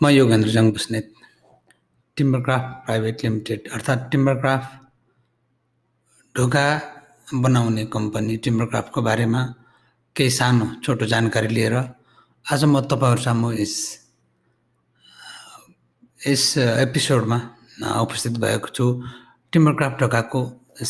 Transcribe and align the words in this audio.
म 0.00 0.08
Yogendra 0.10 0.50
Jung 0.54 0.66
Basnet 0.74 1.06
Timbercraft 2.16 2.68
private 2.86 3.16
limited 3.24 3.60
अर्थात् 3.76 4.02
Timbercraft 4.10 4.70
ढोका 6.34 6.66
बनाउने 7.44 7.84
कम्पनी 7.94 8.36
टिम्बरक्राफ्टको 8.44 9.00
बारेमा 9.08 9.42
केही 10.16 10.30
सानो 10.38 10.66
छोटो 10.84 11.04
जानकारी 11.12 11.48
लिएर 11.56 11.74
आज 12.46 12.64
म 12.64 12.80
तपाईँहरू 12.90 13.22
सामु 13.26 13.48
यस 13.58 13.74
यस 16.20 16.46
एपिसोडमा 16.86 17.38
उपस्थित 18.04 18.34
भएको 18.44 18.68
छु 18.76 18.84
टिम्बरक्राफ्ट 19.52 19.96
ढोकाको 20.00 20.40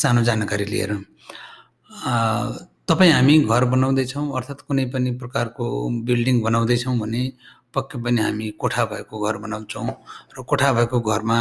सानो 0.02 0.20
जानकारी 0.28 0.64
लिएर। 0.72 0.92
तपाईँ 2.88 3.12
हामी 3.12 3.34
घर 3.48 3.64
बनाउँदैछौँ 3.72 4.26
अर्थात् 4.36 4.66
कुनै 4.68 4.84
पनि 4.92 5.10
प्रकारको 5.22 5.64
बिल्डिङ 6.08 6.36
बनाउँदैछौँ 6.42 6.94
भने 7.00 7.22
पक्कै 7.74 7.98
पनि 8.04 8.20
हामी 8.22 8.46
कोठा 8.60 8.84
भएको 8.92 9.14
घर 9.26 9.36
बनाउँछौँ 9.44 9.88
र 10.36 10.42
कोठा 10.50 10.72
भएको 10.72 10.98
घरमा 11.00 11.38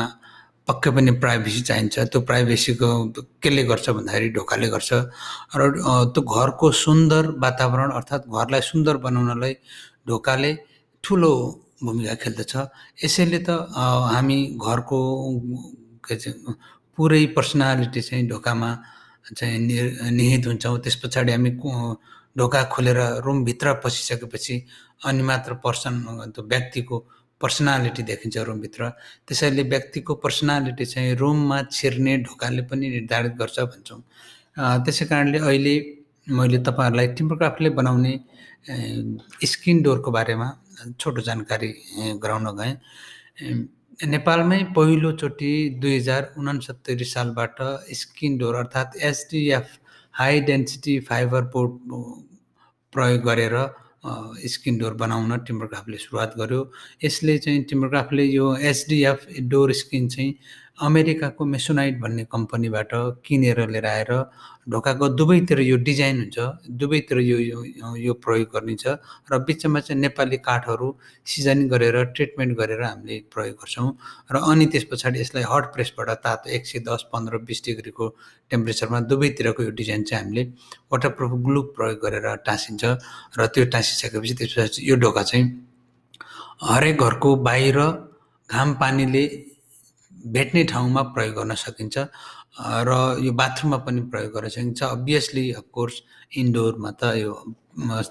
पक्कै 0.68 0.90
पनि 0.96 1.12
प्राइभेसी 1.24 1.62
चाहिन्छ। 1.70 1.96
त्यो 2.12 2.20
प्राइभेसीको 2.30 2.88
केले 3.44 3.64
गर्छ 3.72 3.90
भन्दाखेरि 3.98 4.30
ढोकाले 4.36 4.68
गर्छ। 4.76 4.92
र 5.56 5.62
त्यो 6.14 6.22
घरको 6.22 6.66
सुन्दर 6.84 7.24
वातावरण 7.40 7.90
अर्थात् 7.98 8.28
घरलाई 8.28 8.62
सुन्दर 8.72 8.98
बनाउनलाई 9.06 9.54
ढोकाले 10.08 10.52
ठुलो 11.04 11.32
भूमिका 11.84 12.16
खेल्दछ। 12.24 12.54
यसैले 13.04 13.40
त 13.48 13.50
हामी 14.12 14.38
घरको 14.60 15.00
के 16.04 16.16
चाहिँ 16.16 16.56
पुरै 16.98 17.26
पर्सनालिटी 17.36 18.02
चाहिँ 18.02 18.28
ढोकामा 18.28 18.70
चाहिँ 19.38 19.60
निहित 20.18 20.44
हुन्छौँ। 20.48 20.78
त्यस 20.84 20.96
पछाडि 21.04 21.32
हामी 21.32 21.52
ढोका 22.38 22.64
खोलेर 22.74 23.00
रुमभित्र 23.26 23.74
पसिसकेपछि 23.84 24.56
अनि 25.06 25.24
मात्र 25.30 25.54
पर्सन 25.66 25.94
त्यो 26.34 26.44
व्यक्तिको 26.54 26.98
पर्सनालिटी 27.42 28.04
देखिन्छ 28.04 28.38
रुमभित्र 28.50 28.90
त्यसैले 29.28 29.64
व्यक्तिको 29.74 30.14
पर्सनालिटी 30.24 30.86
चाहिँ 30.86 31.16
रुममा 31.22 31.62
छिर्ने 31.72 32.18
ढोकाले 32.26 32.62
पनि 32.70 32.90
निर्धारित 32.90 33.34
गर्छ 33.42 33.60
भन्छौँ। 33.60 34.02
त्यसै 34.86 35.06
कारणले 35.06 35.40
अहिले 35.40 35.76
मैले 36.38 36.58
तपाईँहरूलाई 36.68 37.08
टिम्बरक्राफ्टले 37.18 37.70
बनाउने 37.80 38.14
स्किन 39.52 39.82
डोरको 39.82 40.12
बारेमा 40.12 40.48
छोटो 41.00 41.22
जानकारी 41.30 41.70
गराउन 42.24 42.48
गएँ। 42.60 42.74
नेपालमै 44.14 44.60
पहिलोचोटि 44.76 45.52
दुई 45.82 45.96
हजार 45.98 46.34
उनसत्तरी 46.38 47.06
सालबाट 47.06 47.58
स्किन 48.02 48.38
डोर 48.38 48.56
अर्थात् 48.56 48.98
SDF 49.10 49.68
high 50.20 50.40
density 50.50 51.00
fibre 51.08 51.42
board 51.54 51.74
प्रयोग 52.94 53.22
गरेर 53.22 53.56
स्किन 54.48 54.78
डोर 54.78 54.94
बनाउन 54.94 55.38
टिम्बरक्राफ्टले 55.48 55.98
सुरुवात 55.98 56.34
गर्यो। 56.38 56.62
यसले 57.04 57.38
चाहिँ 57.38 57.64
टिम्बरक्राफ्टले 57.64 58.24
यो 58.24 58.56
एसडिएफ 58.72 59.26
डोर 59.52 59.72
स्किन 59.74 60.08
चाहिँ 60.08 60.34
अमेरिकाको 60.78 61.46
मेसोनाइट 61.48 62.00
भन्ने 62.00 62.24
कम्पनीबाट 62.28 62.90
किनेर 63.26 63.60
लिएर 63.68 63.86
आएर 63.88 64.12
ढोकाको 64.70 65.08
दुवैतिर 65.12 65.60
यो 65.62 65.78
डिजाइन 65.80 66.20
हुन्छ 66.20 66.70
दुवैतिर 66.78 67.20
यो 67.20 67.38
यो 67.98 68.14
प्रयोग 68.16 68.50
गरिन्छ 68.54 68.86
र 69.32 69.40
बिचमा 69.42 69.80
चाहिँ 69.80 70.02
नेपाली 70.02 70.38
काठहरू 70.40 70.90
सिजनिङ 71.28 71.68
गरेर 71.70 72.04
ट्रिटमेन्ट 72.12 72.58
गरेर 72.58 72.84
हामीले 72.84 73.20
प्रयोग 73.34 73.56
गर्छौँ 73.58 73.90
र 74.32 74.44
अनि 74.46 74.66
त्यस 74.68 74.86
पछाडि 74.92 75.20
यसलाई 75.20 75.44
हट 75.48 75.74
प्रेसबाट 75.74 76.10
तातो 76.22 76.50
एक 76.52 76.66
सय 76.68 76.80
दस 76.86 77.08
पन्ध्र 77.10 77.38
बिस 77.44 77.64
डिग्रीको 77.66 78.10
टेम्परेचरमा 78.52 79.00
दुवैतिरको 79.10 79.64
यो 79.64 79.72
डिजाइन 79.74 80.04
चाहिँ 80.06 80.24
हामीले 80.24 80.44
वाटरप्रुफ 80.92 81.38
ग्लु 81.44 81.62
प्रयोग 81.74 82.00
गरेर 82.00 82.36
टाँसिन्छ 82.46 82.84
र 83.34 83.48
त्यो 83.50 83.66
टाँसिसकेपछि 83.72 84.34
त्यस 84.36 84.56
पछाडि 84.56 84.90
यो 84.90 84.96
ढोका 84.98 85.24
चाहिँ 85.26 85.46
हरेक 86.64 87.02
घरको 87.02 87.36
बाहिर 87.44 87.86
घाम 88.50 88.74
पानीले 88.76 89.28
भेट्ने 90.26 90.64
ठाउँमा 90.72 91.02
प्रयोग 91.14 91.36
गर्न 91.36 91.54
सकिन्छ 91.56 91.98
र 92.90 92.92
यो 93.22 93.32
बाथरुममा 93.40 93.78
पनि 93.86 94.02
प्रयोग 94.12 94.32
गर्न 94.34 94.50
सकिन्छ। 94.50 94.84
अभियसली 94.84 95.52
अफकोर्स 95.62 95.96
इन्डोरमा 96.38 96.92
त 97.00 97.04
यो 97.22 97.32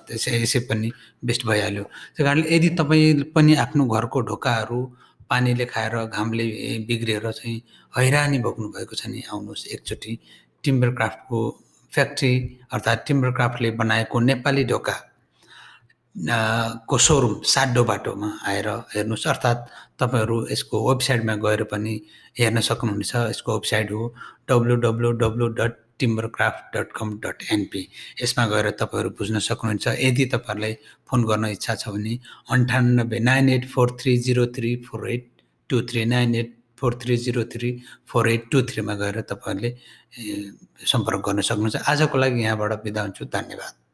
त्यसै 0.07 0.43
यसै 0.43 0.61
पनि 0.71 0.91
बेस्ट 1.27 1.47
भइहाल्यो। 1.47 1.85
त्यही 1.85 2.25
कारणले 2.25 2.55
यदि 2.57 2.69
तपाईँ 2.79 3.23
पनि 3.35 3.55
आफ्नो 3.65 3.85
घरको 3.87 4.21
ढोकाहरू 4.31 4.81
पानीले 5.31 5.65
खाएर 5.67 5.95
घामले 6.07 6.45
बिग्रिएर 6.87 7.31
चाहिँ 7.33 7.57
हैरानी 7.99 8.39
भोग्नु 8.47 8.69
भएको 8.75 8.95
छ 8.95 9.07
नि 9.11 9.23
आउनुहोस् 9.33 9.67
एकचोटि। 9.75 10.13
टिम्बर 10.65 10.91
क्राफ्टको 10.99 11.39
फ्याक्ट्री 11.93 12.33
अर्थात् 12.73 13.07
टिम्बर 13.07 13.31
क्राफ्टले 13.39 13.71
बनाएको 13.81 14.21
नेपाली 14.21 14.65
ढोका 14.71 14.97
को 16.17 16.99
सोरुम 16.99 17.41
साड्डो 17.45 17.85
बाटोमा 17.85 18.29
आएर 18.49 18.69
हेर्नुहोस्। 18.95 19.27
अर्थात् 19.29 19.69
तपाईँहरू 20.01 20.37
यसको 20.51 20.77
वेबसाइटमा 20.89 21.35
गएर 21.45 21.63
पनि 21.73 21.95
हेर्न 22.39 22.61
सक्नुहुनेछ। 22.61 23.15
यसको 23.31 23.55
वेबसाइट 23.55 23.91
हो 23.93 24.15
W 24.49 24.77
W 24.85 25.13
W 25.23 25.49
dot 25.61 25.75
timber 25.99 26.27
craft 26.37 26.77
dot 26.77 26.93
com 26.97 27.09
dot 27.21 27.43
NP 27.53 27.83
यसमा 28.23 28.47
गएर 28.47 28.71
तपाईँहरू 28.81 29.11
बुझ्न 29.19 29.39
सक्नुहुन्छ। 29.39 29.87
यदि 30.01 30.25
तपाईँहरूलाई 30.33 30.75
फोन 31.09 31.25
गर्न 31.25 31.45
इच्छा 31.53 31.75
छ 31.75 31.89
भने 31.89 32.19
अन्ठानब्बे 32.53 33.19
nine 33.21 33.49
eight 33.49 33.69
four 33.69 33.97
three 34.01 34.17
zero 34.27 34.47
three 34.57 34.75
four 34.89 35.11
eight 35.11 35.31
two 35.71 35.81
three 35.89 36.05
nine 36.05 36.35
eight 36.35 36.55
four 36.81 36.99
three 37.03 37.17
zero 37.17 37.45
three 37.53 37.71
four 38.09 38.29
eight 38.29 38.51
two 38.53 38.63
थ्रीमा 38.69 38.95
गएर 38.95 39.21
तपाईँहरूले 39.21 39.71
सम्पर्क 40.85 41.21
गर्न 41.29 41.41
सक्नुहुन्छ। 41.41 41.77
आजको 41.89 42.19
लागि 42.19 42.43
यहाँबाट 42.43 42.83
बिदा 42.85 43.03
हुन्छु। 43.03 43.25
धन्यवाद। 43.33 43.86